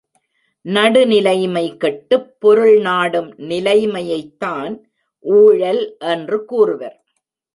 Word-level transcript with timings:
நடுநிலைமை 0.65 1.77
கெட்டுப் 1.77 2.35
பொருள் 2.39 2.79
நாடும் 2.79 3.33
நிலைமையைத் 3.37 4.39
தான் 4.39 4.73
ஊழல் 5.25 5.95
என்று 5.99 6.45
கூறுவர். 6.45 6.97